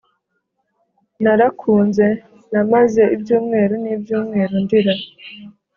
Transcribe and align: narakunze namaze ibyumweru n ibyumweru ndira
narakunze 1.23 2.05
namaze 2.51 3.03
ibyumweru 3.15 3.73
n 3.83 3.85
ibyumweru 3.93 4.53
ndira 4.63 4.93